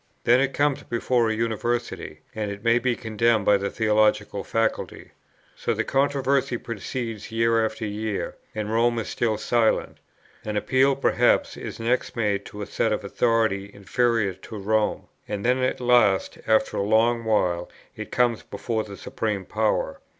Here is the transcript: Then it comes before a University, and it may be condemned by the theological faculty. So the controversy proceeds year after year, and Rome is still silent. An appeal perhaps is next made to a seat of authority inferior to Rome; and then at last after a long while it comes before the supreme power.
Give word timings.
Then 0.23 0.39
it 0.39 0.55
comes 0.55 0.81
before 0.81 1.29
a 1.29 1.35
University, 1.35 2.21
and 2.33 2.49
it 2.49 2.63
may 2.63 2.79
be 2.79 2.95
condemned 2.95 3.45
by 3.45 3.57
the 3.57 3.69
theological 3.69 4.43
faculty. 4.43 5.11
So 5.55 5.75
the 5.75 5.83
controversy 5.83 6.57
proceeds 6.57 7.31
year 7.31 7.63
after 7.63 7.85
year, 7.85 8.35
and 8.55 8.73
Rome 8.73 8.97
is 8.97 9.09
still 9.09 9.37
silent. 9.37 9.99
An 10.43 10.57
appeal 10.57 10.95
perhaps 10.95 11.55
is 11.55 11.79
next 11.79 12.15
made 12.15 12.45
to 12.45 12.63
a 12.63 12.65
seat 12.65 12.91
of 12.91 13.03
authority 13.03 13.69
inferior 13.71 14.33
to 14.33 14.57
Rome; 14.57 15.03
and 15.27 15.45
then 15.45 15.59
at 15.59 15.79
last 15.79 16.39
after 16.47 16.77
a 16.77 16.81
long 16.81 17.23
while 17.23 17.69
it 17.95 18.11
comes 18.11 18.41
before 18.41 18.83
the 18.83 18.97
supreme 18.97 19.45
power. 19.45 19.99